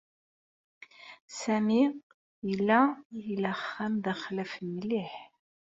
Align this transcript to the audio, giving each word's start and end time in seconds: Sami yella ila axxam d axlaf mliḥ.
Sami 1.39 1.81
yella 2.47 2.79
ila 3.33 3.51
axxam 3.57 3.93
d 4.03 4.05
axlaf 4.13 4.53
mliḥ. 4.73 5.11